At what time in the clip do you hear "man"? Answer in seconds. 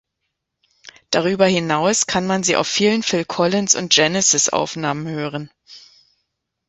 2.25-2.41